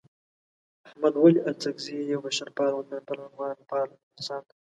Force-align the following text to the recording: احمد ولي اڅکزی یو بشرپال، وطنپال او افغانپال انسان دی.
احمد 0.87 1.13
ولي 1.17 1.39
اڅکزی 1.49 1.97
یو 2.11 2.19
بشرپال، 2.25 2.71
وطنپال 2.73 3.17
او 3.21 3.25
افغانپال 3.31 3.87
انسان 4.13 4.41
دی. 4.47 4.53